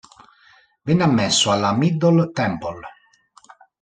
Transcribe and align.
Venne 0.81 1.03
ammesso 1.03 1.51
alla 1.51 1.73
Middle 1.73 2.31
Temple. 2.31 2.87